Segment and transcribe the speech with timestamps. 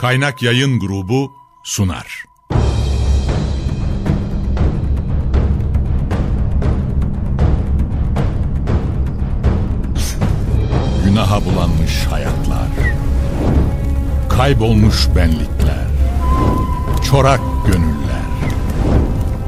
[0.00, 2.24] Kaynak Yayın Grubu sunar.
[11.04, 12.68] Günaha bulanmış hayatlar,
[14.28, 15.86] kaybolmuş benlikler,
[17.10, 18.30] çorak gönüller,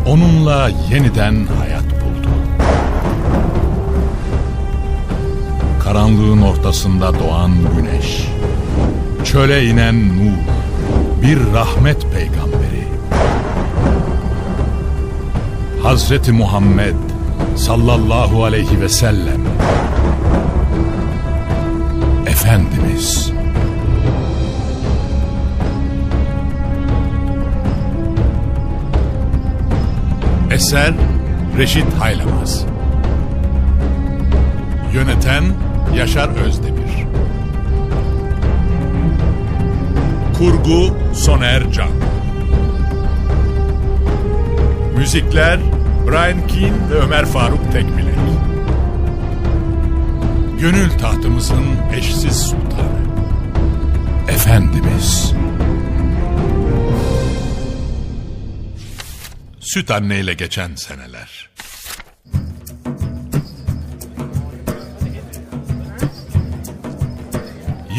[0.07, 2.29] onunla yeniden hayat buldu.
[5.85, 8.32] Karanlığın ortasında doğan güneş,
[9.25, 10.39] çöle inen nur,
[11.23, 12.89] bir rahmet peygamberi.
[15.83, 16.95] Hazreti Muhammed
[17.57, 19.41] sallallahu aleyhi ve sellem
[22.27, 23.33] Efendimiz.
[30.51, 30.95] Eser
[31.59, 32.65] Reşit Haylamaz.
[34.95, 35.45] Yöneten
[35.97, 36.82] Yaşar Özdemir
[40.43, 41.91] Kurgu Soner Can.
[44.97, 45.61] Müzikler
[46.07, 48.15] Brian Keane ve Ömer Faruk Tekbilek.
[50.61, 51.65] Gönül tahtımızın
[51.97, 53.01] eşsiz sultanı
[54.29, 55.33] Efendimiz.
[59.61, 61.51] Süt anneyle geçen seneler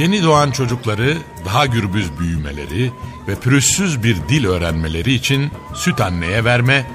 [0.04, 2.92] Yeni doğan çocukları daha gürbüz büyümeleri
[3.28, 6.88] ve pürüzsüz bir dil öğrenmeleri için süt anneye verme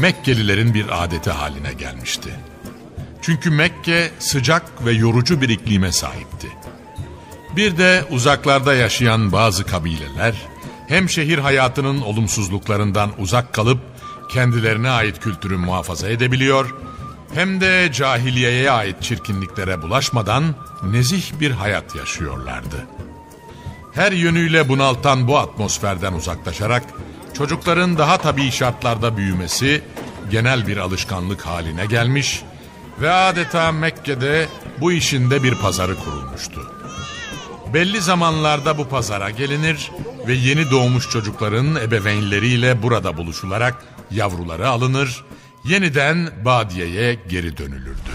[0.00, 2.30] Mekkelilerin bir adeti haline gelmişti.
[3.22, 6.48] Çünkü Mekke sıcak ve yorucu bir iklime sahipti.
[7.56, 10.34] Bir de uzaklarda yaşayan bazı kabileler
[10.88, 13.78] hem şehir hayatının olumsuzluklarından uzak kalıp
[14.30, 16.74] kendilerine ait kültürü muhafaza edebiliyor
[17.36, 22.86] hem de cahiliyeye ait çirkinliklere bulaşmadan nezih bir hayat yaşıyorlardı.
[23.94, 26.82] Her yönüyle bunaltan bu atmosferden uzaklaşarak
[27.34, 29.82] çocukların daha tabii şartlarda büyümesi
[30.30, 32.42] genel bir alışkanlık haline gelmiş
[33.00, 34.48] ve adeta Mekke'de
[34.80, 36.72] bu işinde bir pazarı kurulmuştu.
[37.74, 39.90] Belli zamanlarda bu pazara gelinir
[40.26, 45.24] ve yeni doğmuş çocukların ebeveynleriyle burada buluşularak yavruları alınır,
[45.68, 48.10] yeniden Badiye'ye geri dönülürdü.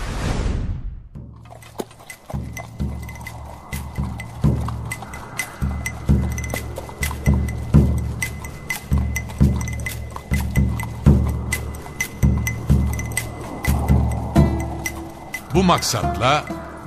[15.53, 16.45] Bu maksatla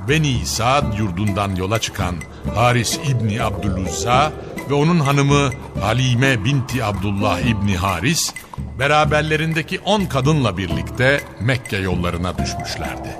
[0.08, 2.14] Beni Saad yurdundan yola çıkan
[2.54, 4.32] Haris İbni Abdülüzza
[4.70, 5.50] ve onun hanımı
[5.80, 8.34] Halime binti Abdullah İbni Haris
[8.78, 13.16] beraberlerindeki on kadınla birlikte Mekke yollarına düşmüşlerdi.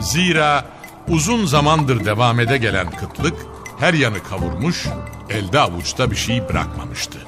[0.00, 0.64] Zira
[1.08, 3.46] uzun zamandır devam ede gelen kıtlık
[3.78, 4.86] her yanı kavurmuş,
[5.30, 7.18] elde avuçta bir şey bırakmamıştı.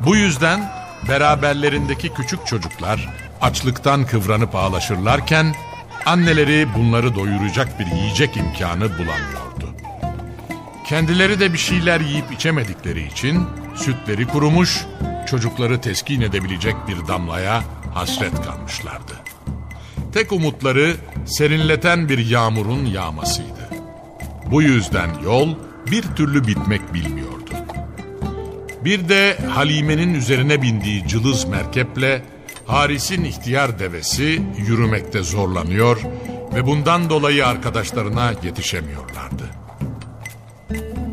[0.00, 0.72] Bu yüzden
[1.08, 3.08] beraberlerindeki küçük çocuklar
[3.40, 5.54] açlıktan kıvranıp ağlaşırlarken
[6.06, 9.85] anneleri bunları doyuracak bir yiyecek imkanı bulamıyordu.
[10.86, 13.42] Kendileri de bir şeyler yiyip içemedikleri için
[13.76, 14.86] sütleri kurumuş,
[15.30, 17.64] çocukları teskin edebilecek bir damlaya
[17.94, 19.12] hasret kalmışlardı.
[20.14, 20.96] Tek umutları
[21.26, 23.70] serinleten bir yağmurun yağmasıydı.
[24.50, 25.54] Bu yüzden yol
[25.90, 27.50] bir türlü bitmek bilmiyordu.
[28.84, 32.22] Bir de Halime'nin üzerine bindiği cılız merkeple
[32.66, 36.00] Haris'in ihtiyar devesi yürümekte zorlanıyor
[36.54, 39.50] ve bundan dolayı arkadaşlarına yetişemiyorlardı.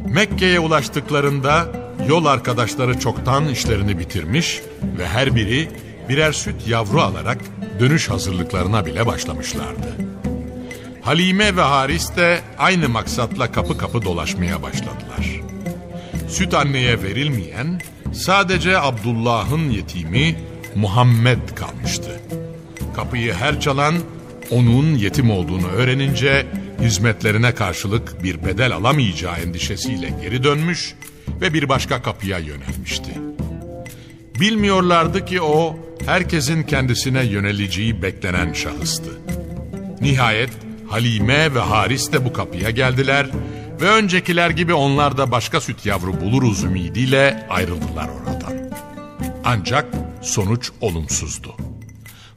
[0.08, 1.68] Mekke'ye ulaştıklarında
[2.08, 4.62] yol arkadaşları çoktan işlerini bitirmiş
[4.98, 5.70] ve her biri
[6.10, 7.38] birer süt yavru alarak
[7.80, 9.96] dönüş hazırlıklarına bile başlamışlardı.
[11.02, 15.42] Halime ve Haris de aynı maksatla kapı kapı dolaşmaya başladılar.
[16.28, 17.82] Süt anneye verilmeyen
[18.14, 20.36] sadece Abdullah'ın yetimi
[20.76, 22.20] Muhammed kalmıştı.
[22.96, 23.96] Kapıyı her çalan
[24.52, 26.46] onun yetim olduğunu öğrenince
[26.82, 30.96] hizmetlerine karşılık bir bedel alamayacağı endişesiyle geri dönmüş
[31.42, 33.12] ve bir başka kapıya yönelmişti.
[34.40, 39.12] Bilmiyorlardı ki o herkesin kendisine yöneleceği beklenen şahıstı.
[40.02, 40.50] Nihayet
[40.90, 43.28] Halime ve Haris de bu kapıya geldiler
[43.82, 48.72] ve öncekiler gibi onlar da başka süt yavru buluruz ümidiyle ayrıldılar oradan.
[49.46, 49.86] Ancak
[50.22, 51.56] sonuç olumsuzdu.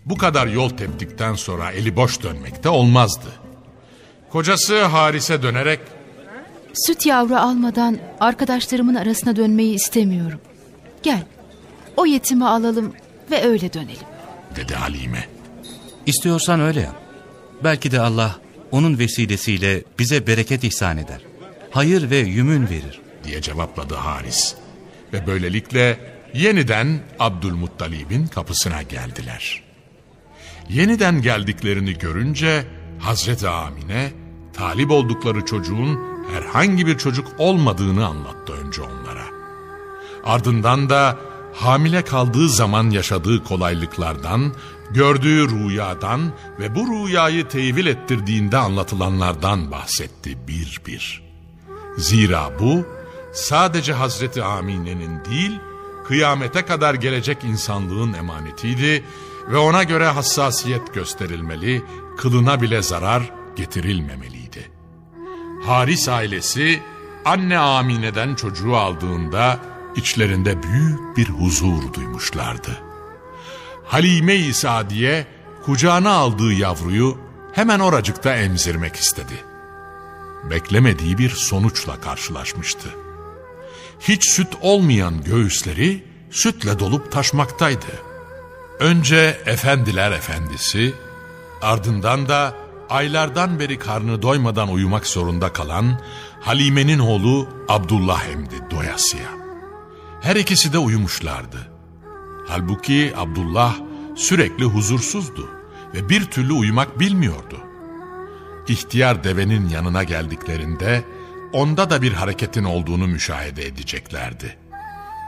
[0.06, 3.45] Bu kadar yol teptikten sonra eli boş dönmekte olmazdı.
[4.36, 5.80] Kocası Haris'e dönerek
[6.74, 10.40] Süt yavru almadan arkadaşlarımın arasına dönmeyi istemiyorum.
[11.02, 11.22] Gel
[11.96, 12.92] o yetimi alalım
[13.30, 14.06] ve öyle dönelim.
[14.56, 15.28] dedi Halime.
[16.06, 17.02] İstiyorsan öyle yap.
[17.64, 18.36] Belki de Allah
[18.70, 21.20] onun vesilesiyle bize bereket ihsan eder.
[21.70, 23.00] Hayır ve yümün verir.
[23.24, 24.54] diye cevapladı Haris.
[25.12, 25.98] Ve böylelikle
[26.34, 29.62] yeniden Abdülmuttalib'in kapısına geldiler.
[30.68, 32.64] Yeniden geldiklerini görünce
[32.98, 34.25] Hazreti Amine
[34.56, 36.00] talip oldukları çocuğun
[36.32, 39.24] herhangi bir çocuk olmadığını anlattı önce onlara.
[40.24, 41.18] Ardından da
[41.54, 44.52] hamile kaldığı zaman yaşadığı kolaylıklardan,
[44.90, 51.22] gördüğü rüyadan ve bu rüyayı tevil ettirdiğinde anlatılanlardan bahsetti bir bir.
[51.96, 52.86] Zira bu
[53.32, 55.60] sadece Hazreti Amine'nin değil,
[56.06, 59.04] kıyamete kadar gelecek insanlığın emanetiydi
[59.50, 61.82] ve ona göre hassasiyet gösterilmeli,
[62.16, 64.45] kılına bile zarar getirilmemeliydi.
[65.66, 66.82] Haris ailesi
[67.24, 69.60] anne Amine'den çocuğu aldığında
[69.96, 72.82] içlerinde büyük bir huzur duymuşlardı.
[73.84, 75.26] Halime-i Sadiye
[75.64, 77.18] kucağına aldığı yavruyu
[77.52, 79.44] hemen oracıkta emzirmek istedi.
[80.50, 82.88] Beklemediği bir sonuçla karşılaşmıştı.
[84.00, 88.02] Hiç süt olmayan göğüsleri sütle dolup taşmaktaydı.
[88.80, 90.94] Önce efendiler efendisi,
[91.62, 96.00] ardından da aylardan beri karnı doymadan uyumak zorunda kalan
[96.40, 99.28] Halime'nin oğlu Abdullah emdi doyasıya.
[100.20, 101.72] Her ikisi de uyumuşlardı.
[102.48, 103.76] Halbuki Abdullah
[104.16, 105.50] sürekli huzursuzdu
[105.94, 107.58] ve bir türlü uyumak bilmiyordu.
[108.68, 111.04] İhtiyar devenin yanına geldiklerinde
[111.52, 114.56] onda da bir hareketin olduğunu müşahede edeceklerdi.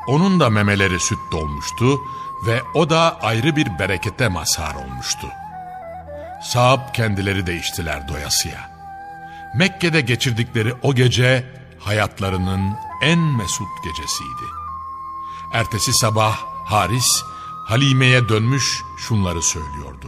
[0.08, 1.98] Onun da memeleri süt dolmuştu
[2.46, 5.26] ve o da ayrı bir berekete mazhar olmuştu.
[6.42, 8.70] Sahip kendileri değiştiler doyasıya.
[9.54, 11.44] Mekke'de geçirdikleri o gece
[11.78, 14.44] hayatlarının en mesut gecesiydi.
[15.52, 16.36] Ertesi sabah
[16.66, 17.22] Haris
[17.66, 20.06] Halime'ye dönmüş şunları söylüyordu.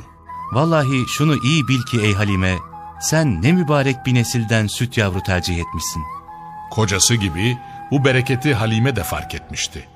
[0.53, 2.59] Vallahi şunu iyi bil ki ey Halime,
[3.01, 6.03] sen ne mübarek bir nesilden süt yavru tercih etmişsin.
[6.71, 7.59] Kocası gibi
[7.91, 9.89] bu bereketi Halime de fark etmişti.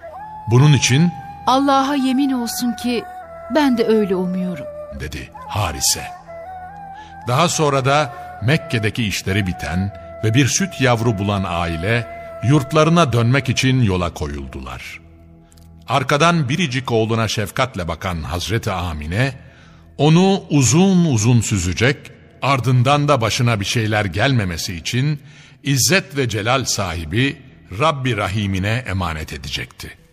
[0.51, 1.13] Bunun için
[1.47, 3.05] Allah'a yemin olsun ki
[3.55, 4.67] ben de öyle umuyorum.
[5.01, 6.24] dedi Haris'e.
[7.29, 9.93] Daha sonra da Mekke'deki işleri biten
[10.25, 12.07] ve bir süt yavru bulan aile
[12.45, 15.01] yurtlarına dönmek için yola koyuldular.
[15.89, 19.33] Arkadan biricik oğluna şefkatle bakan Hazreti Amine,
[19.99, 21.97] onu uzun uzun süzecek,
[22.43, 25.21] ardından da başına bir şeyler gelmemesi için
[25.63, 27.43] İzzet ve Celal sahibi
[27.79, 30.04] Rabbi Rahim'ine emanet edecekti.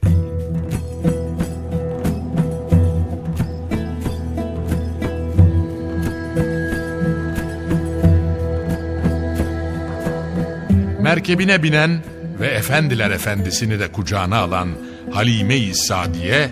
[11.12, 12.04] Merkebine binen
[12.40, 14.70] ve efendiler efendisini de kucağına alan
[15.12, 16.50] Halime-i Sadiye,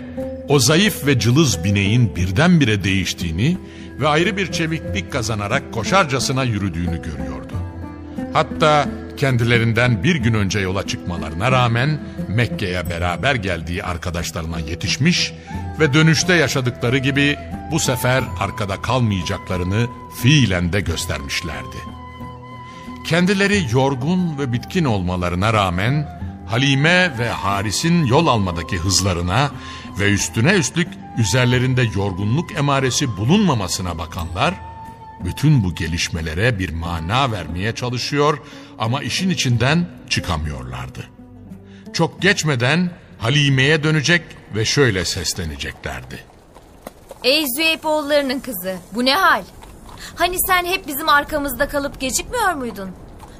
[0.48, 3.58] o zayıf ve cılız bineğin birdenbire değiştiğini
[4.00, 7.54] ve ayrı bir çeviklik kazanarak koşarcasına yürüdüğünü görüyordu.
[8.32, 15.32] Hatta kendilerinden bir gün önce yola çıkmalarına rağmen Mekke'ye beraber geldiği arkadaşlarına yetişmiş
[15.80, 17.36] ve dönüşte yaşadıkları gibi
[17.70, 19.86] bu sefer arkada kalmayacaklarını
[20.22, 21.99] fiilen de göstermişlerdi.
[23.10, 29.50] Kendileri yorgun ve bitkin olmalarına rağmen Halime ve Haris'in yol almadaki hızlarına
[29.98, 34.54] ve üstüne üstlük üzerlerinde yorgunluk emaresi bulunmamasına bakanlar,
[35.24, 38.38] bütün bu gelişmelere bir mana vermeye çalışıyor
[38.78, 41.10] ama işin içinden çıkamıyorlardı.
[41.92, 44.22] Çok geçmeden Halime'ye dönecek
[44.54, 46.24] ve şöyle sesleneceklerdi.
[47.24, 49.42] Ey Züeypoğullarının kızı bu ne hal?
[50.14, 52.90] Hani sen hep bizim arkamızda kalıp gecikmiyor muydun?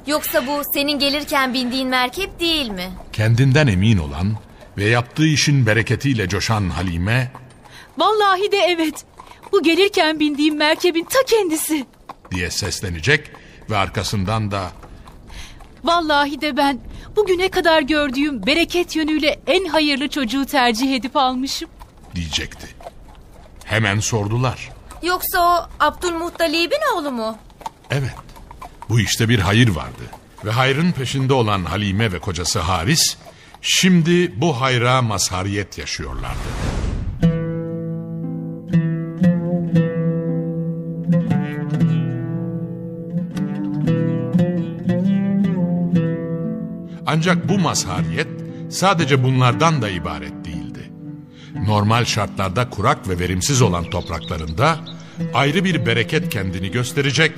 [0.07, 2.89] Yoksa bu senin gelirken bindiğin merkep değil mi?
[3.13, 4.33] Kendinden emin olan
[4.77, 7.31] ve yaptığı işin bereketiyle coşan Halime
[7.97, 9.05] Vallahi de evet.
[9.51, 11.85] Bu gelirken bindiğim merkebin ta kendisi.
[12.31, 13.31] diye seslenecek
[13.69, 14.71] ve arkasından da
[15.83, 16.79] Vallahi de ben
[17.15, 21.69] bugüne kadar gördüğüm bereket yönüyle en hayırlı çocuğu tercih edip almışım.
[22.15, 22.67] diyecekti.
[23.65, 24.69] Hemen sordular.
[25.03, 27.37] Yoksa o Abdülmuttalib'in oğlu mu?
[27.91, 28.13] Evet,
[28.91, 30.03] bu işte bir hayır vardı.
[30.45, 33.17] Ve hayrın peşinde olan Halime ve kocası Haris,
[33.61, 36.37] şimdi bu hayra mazhariyet yaşıyorlardı.
[47.05, 48.27] Ancak bu mazhariyet
[48.69, 50.91] sadece bunlardan da ibaret değildi.
[51.67, 54.79] Normal şartlarda kurak ve verimsiz olan topraklarında
[55.33, 57.31] ayrı bir bereket kendini gösterecek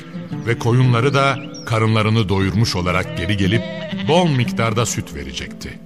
[0.45, 3.63] ve koyunları da karınlarını doyurmuş olarak geri gelip
[4.07, 5.79] bol miktarda süt verecekti.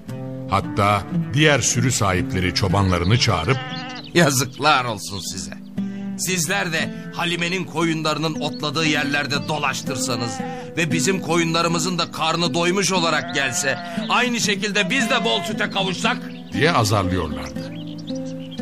[0.49, 3.57] Hatta diğer sürü sahipleri çobanlarını çağırıp
[4.13, 5.53] Yazıklar olsun size.
[6.17, 10.31] Sizler de Halime'nin koyunlarının otladığı yerlerde dolaştırsanız
[10.77, 16.17] ve bizim koyunlarımızın da karnı doymuş olarak gelse aynı şekilde biz de bol süte kavuşsak
[16.53, 17.73] diye azarlıyorlardı.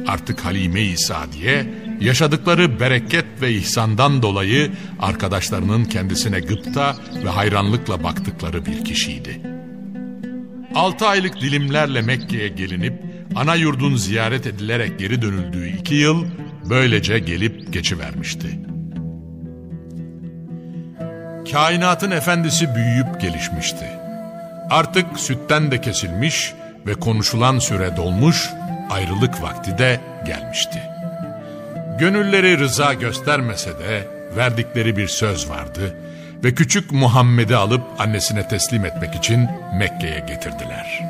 [0.07, 8.85] Artık Halime-i Sadiye yaşadıkları bereket ve ihsandan dolayı arkadaşlarının kendisine gıpta ve hayranlıkla baktıkları bir
[8.85, 9.41] kişiydi.
[10.75, 12.93] Altı aylık dilimlerle Mekke'ye gelinip
[13.35, 16.25] ana yurdun ziyaret edilerek geri dönüldüğü iki yıl
[16.69, 18.59] böylece gelip geçivermişti.
[21.51, 23.85] Kainatın efendisi büyüyüp gelişmişti.
[24.69, 26.53] Artık sütten de kesilmiş
[26.87, 28.49] ve konuşulan süre dolmuş,
[28.89, 30.81] ayrılık vakti de gelmişti.
[31.99, 35.97] Gönülleri rıza göstermese de verdikleri bir söz vardı
[36.43, 39.49] ve küçük Muhammed'i alıp annesine teslim etmek için
[39.79, 41.03] Mekke'ye getirdiler.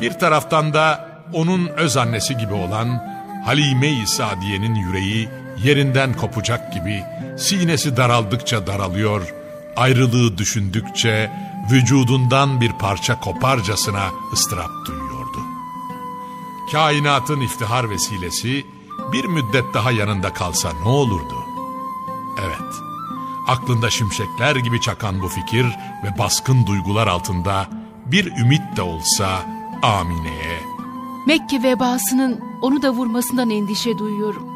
[0.00, 3.04] Bir taraftan da onun öz annesi gibi olan
[3.44, 5.28] Halime-i Sadiye'nin yüreği
[5.64, 7.02] yerinden kopacak gibi
[7.38, 9.34] sinesi daraldıkça daralıyor,
[9.76, 11.30] ayrılığı düşündükçe
[11.70, 15.38] vücudundan bir parça koparcasına ıstırap duyuyordu.
[16.72, 18.64] Kainatın iftihar vesilesi
[19.14, 21.34] bir müddet daha yanında kalsa ne olurdu?
[22.44, 22.72] Evet,
[23.48, 25.66] aklında şimşekler gibi çakan bu fikir
[26.04, 27.66] ve baskın duygular altında
[28.06, 29.42] bir ümit de olsa
[29.82, 30.60] Amine'ye,
[31.26, 34.46] Mekke vebasının onu da vurmasından endişe duyuyorum.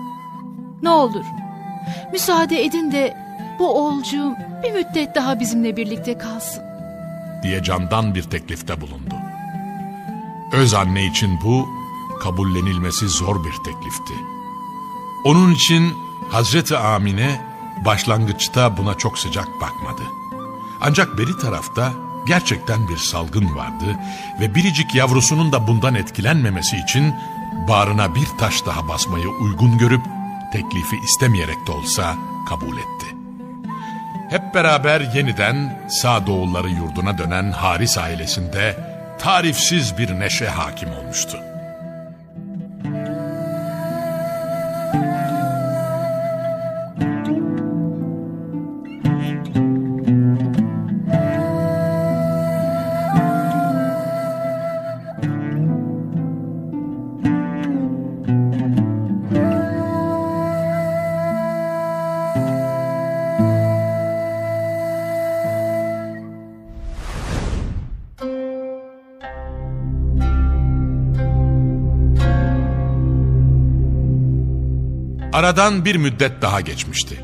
[0.82, 1.24] Ne olur
[2.12, 3.16] müsaade edin de
[3.58, 6.62] bu oğulcuğum bir müddet daha bizimle birlikte kalsın.
[7.42, 9.14] diye candan bir teklifte bulundu.
[10.52, 11.68] Öz anne için bu
[12.20, 14.37] kabullenilmesi zor bir teklifti.
[15.28, 15.94] Onun için
[16.30, 17.40] Hazreti Amine
[17.84, 20.02] başlangıçta buna çok sıcak bakmadı.
[20.80, 21.92] Ancak beri tarafta
[22.26, 23.96] gerçekten bir salgın vardı
[24.40, 27.14] ve biricik yavrusunun da bundan etkilenmemesi için
[27.68, 30.02] bağrına bir taş daha basmayı uygun görüp
[30.52, 32.16] teklifi istemeyerek de olsa
[32.48, 33.06] kabul etti.
[34.30, 38.76] Hep beraber yeniden Sağdoğulları yurduna dönen Haris ailesinde
[39.18, 41.38] tarifsiz bir neşe hakim olmuştu.
[75.38, 77.20] Aradan bir müddet daha geçmişti.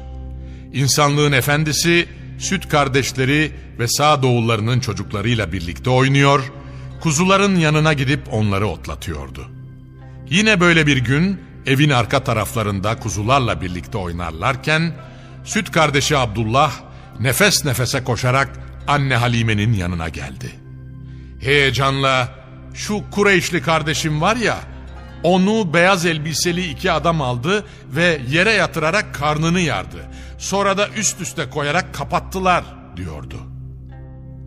[0.73, 6.53] İnsanlığın efendisi süt kardeşleri ve Sağdoğullarının çocuklarıyla birlikte oynuyor,
[7.01, 9.49] kuzuların yanına gidip onları otlatıyordu.
[10.31, 14.93] Yine böyle bir gün evin arka taraflarında kuzularla birlikte oynarlarken
[15.45, 16.73] süt kardeşi Abdullah
[17.21, 20.53] nefes nefese koşarak anne Halime'nin yanına geldi.
[21.41, 22.35] Heyecanla
[22.75, 24.74] şu Kureyşli kardeşim var ya
[25.25, 29.99] onu beyaz elbiseli iki adam aldı ve yere yatırarak karnını yardı.
[30.39, 32.65] Sonra da üst üste koyarak kapattılar
[32.97, 33.37] diyordu.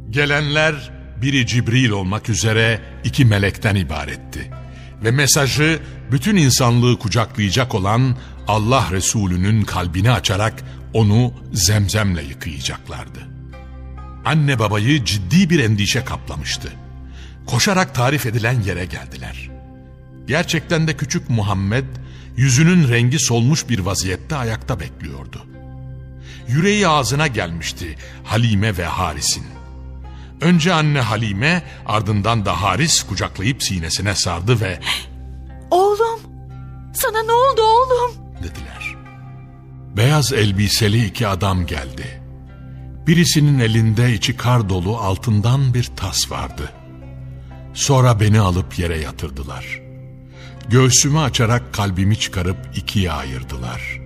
[0.09, 0.91] Gelenler
[1.21, 4.51] biri Cibril olmak üzere iki melekten ibaretti.
[5.03, 5.79] Ve mesajı
[6.11, 8.17] bütün insanlığı kucaklayacak olan
[8.47, 13.19] Allah Resulü'nün kalbini açarak onu zemzemle yıkayacaklardı.
[14.25, 16.73] Anne babayı ciddi bir endişe kaplamıştı.
[17.47, 19.56] Koşarak tarif edilen yere geldiler.''
[20.27, 21.85] Gerçekten de küçük Muhammed
[22.37, 25.45] yüzünün rengi solmuş bir vaziyette ayakta bekliyordu.
[26.47, 29.45] Yüreği ağzına gelmişti Halime ve Haris'in.
[30.41, 34.79] Önce anne Halime ardından da Haris kucaklayıp sinesine sardı ve
[35.71, 36.19] Oğlum
[36.93, 38.11] sana ne oldu oğlum?
[38.37, 38.95] dediler.
[39.97, 42.21] Beyaz elbiseli iki adam geldi.
[43.07, 46.73] Birisinin elinde içi kar dolu altından bir tas vardı.
[47.73, 49.86] Sonra beni alıp yere yatırdılar.''
[50.69, 54.01] Göğsümü açarak kalbimi çıkarıp ikiye ayırdılar.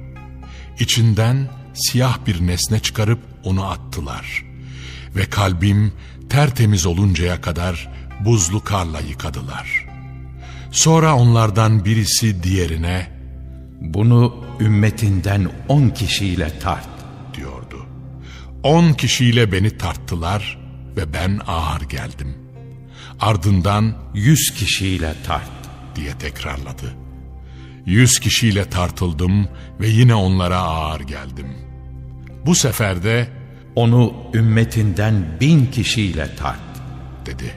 [0.79, 4.45] İçinden siyah bir nesne çıkarıp onu attılar.
[5.15, 5.93] Ve kalbim
[6.29, 7.89] tertemiz oluncaya kadar
[8.25, 9.85] buzlu karla yıkadılar.
[10.71, 13.21] Sonra onlardan birisi diğerine
[13.81, 16.87] Bunu ümmetinden on kişiyle tart.
[17.33, 17.85] diyordu.
[18.63, 20.59] On kişiyle beni tarttılar
[20.97, 22.35] ve ben ağır geldim.
[23.19, 25.60] Ardından Yüz kişiyle tart.
[25.95, 26.95] Diye tekrarladı.
[27.85, 29.47] Yüz kişiyle tartıldım
[29.79, 31.47] ve yine onlara ağır geldim.
[32.45, 33.27] Bu sefer de
[33.75, 36.59] Onu ümmetinden bin kişiyle tart.
[37.25, 37.55] dedi.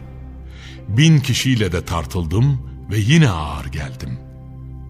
[0.88, 2.60] Bin kişiyle de tartıldım
[2.90, 4.18] ve yine ağır geldim.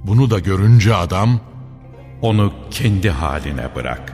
[0.04, 1.40] Bunu da görünce adam
[2.22, 4.12] onu kendi haline bırak.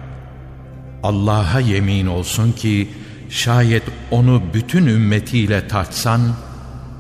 [1.02, 2.88] Allah'a yemin olsun ki
[3.30, 6.20] şayet onu bütün ümmetiyle tartsan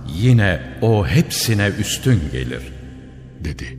[0.08, 2.62] yine o hepsine üstün gelir.
[3.44, 3.78] dedi.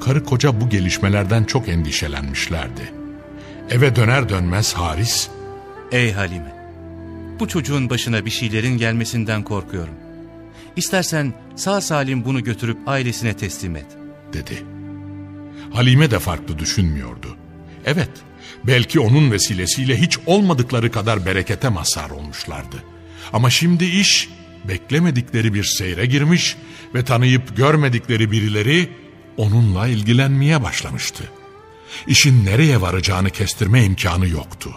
[0.00, 2.92] Karı koca bu gelişmelerden çok endişelenmişlerdi.
[3.70, 5.28] Eve döner dönmez Haris,
[5.92, 6.54] Ey Halime,
[7.40, 9.94] bu çocuğun başına bir şeylerin gelmesinden korkuyorum.
[10.76, 13.86] İstersen sağ salim bunu götürüp ailesine teslim et.
[14.32, 14.79] dedi.
[15.72, 17.36] Halime de farklı düşünmüyordu.
[17.84, 18.10] Evet,
[18.64, 22.84] belki onun vesilesiyle hiç olmadıkları kadar berekete mazhar olmuşlardı.
[23.32, 24.28] Ama şimdi iş
[24.68, 26.56] beklemedikleri bir seyre girmiş
[26.94, 28.88] ve tanıyıp görmedikleri birileri
[29.36, 31.24] onunla ilgilenmeye başlamıştı.
[32.06, 34.70] İşin nereye varacağını kestirme imkanı yoktu.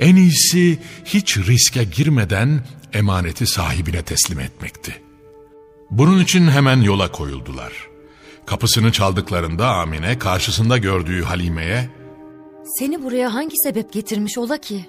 [0.00, 5.00] En iyisi hiç riske girmeden emaneti sahibine teslim etmekti.
[5.90, 7.72] Bunun için hemen yola koyuldular.
[8.46, 11.90] Kapısını çaldıklarında Amine karşısında gördüğü Halime'ye
[12.78, 14.86] Seni buraya hangi sebep getirmiş ola ki?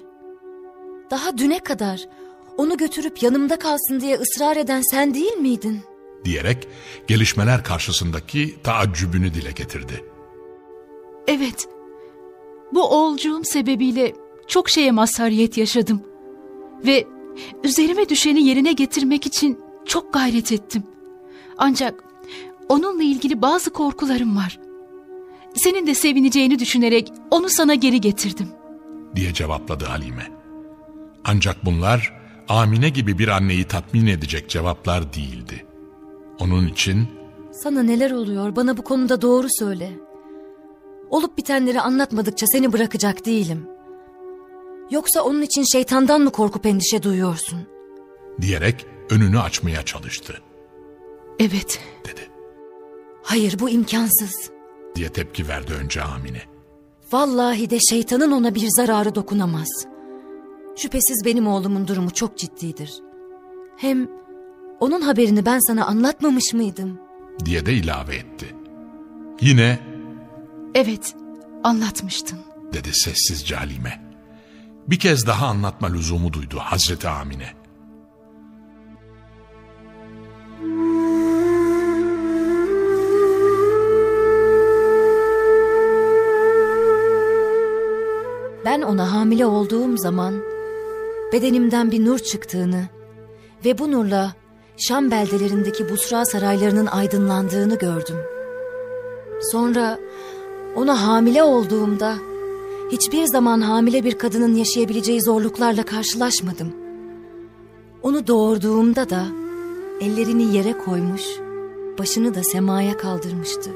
[1.10, 2.08] Daha düne kadar
[2.56, 5.80] onu götürüp yanımda kalsın diye ısrar eden sen değil miydin?
[6.24, 6.68] diyerek
[7.06, 10.04] gelişmeler karşısındaki taaccübünü dile getirdi.
[11.28, 11.68] Evet,
[12.74, 14.14] bu oğulcuğum sebebiyle
[14.46, 16.02] çok şeye mazhariyet yaşadım.
[16.86, 17.06] Ve
[17.64, 20.82] üzerime düşeni yerine getirmek için çok gayret ettim.
[21.58, 22.04] Ancak
[22.68, 24.58] onunla ilgili bazı korkularım var.
[25.54, 28.48] Senin de sevineceğini düşünerek onu sana geri getirdim.
[29.16, 30.32] diye cevapladı Halime.
[31.24, 32.12] Ancak bunlar
[32.48, 35.66] Amine gibi bir anneyi tatmin edecek cevaplar değildi.
[36.40, 37.08] Onun için
[37.52, 39.92] Sana neler oluyor bana bu konuda doğru söyle.
[41.10, 43.66] Olup bitenleri anlatmadıkça seni bırakacak değilim.
[44.90, 47.58] Yoksa onun için şeytandan mı korkup endişe duyuyorsun?
[48.40, 50.34] diyerek önünü açmaya çalıştı
[51.38, 52.20] Evet, dedi.
[53.26, 54.50] Hayır bu imkansız.
[54.94, 56.42] diye tepki verdi önce Amine.
[57.12, 59.86] Vallahi de şeytanın ona bir zararı dokunamaz.
[60.76, 62.94] Şüphesiz benim oğlumun durumu çok ciddidir.
[63.76, 64.08] Hem
[64.80, 66.98] onun haberini ben sana anlatmamış mıydım?
[67.44, 68.54] diye de ilave etti.
[69.40, 69.78] Yine
[70.74, 71.14] evet
[71.64, 72.38] anlatmıştın.
[72.72, 74.06] dedi sessizce Halime.
[74.88, 77.55] Bir kez daha anlatma lüzumu duydu Hazreti Amine.
[88.86, 90.34] Ona hamile olduğum zaman
[91.32, 92.84] bedenimden bir nur çıktığını
[93.64, 94.34] ve bu nurla
[94.78, 98.16] Şam beldelerindeki Busra saraylarının aydınlandığını gördüm.
[99.40, 99.98] Sonra
[100.76, 102.14] ona hamile olduğumda
[102.92, 106.74] hiçbir zaman hamile bir kadının yaşayabileceği zorluklarla karşılaşmadım.
[108.02, 109.24] Onu doğurduğumda da
[110.00, 111.22] ellerini yere koymuş,
[111.98, 113.70] başını da semaya kaldırmıştı.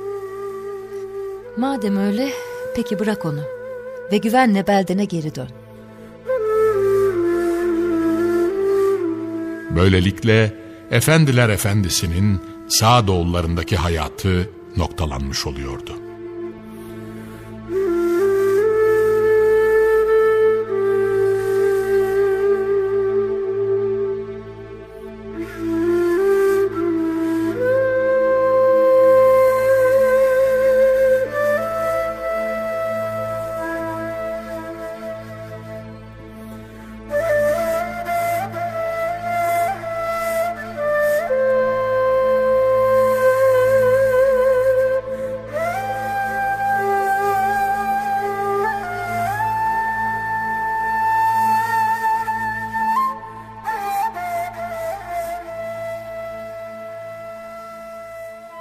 [1.56, 2.28] Madem öyle,
[2.76, 3.59] peki bırak onu
[4.12, 5.48] ve güvenle beldene geri dön.
[9.76, 10.54] Böylelikle
[10.90, 15.99] Efendiler Efendisi'nin Sağdoğullarındaki hayatı noktalanmış oluyordu.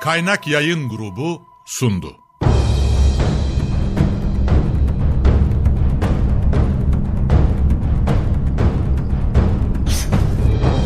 [0.10, 2.17] Kaynak Yayın Grubu sundu.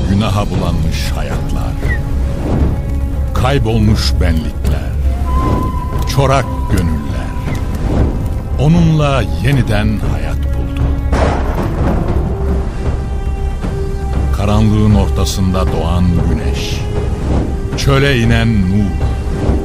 [0.09, 1.73] Günaha bulanmış hayatlar,
[3.33, 4.91] kaybolmuş benlikler,
[6.15, 7.33] çorak gönüller,
[8.59, 10.83] onunla yeniden hayat buldu.
[14.37, 16.75] Karanlığın ortasında doğan güneş,
[17.77, 19.02] çöle inen nur,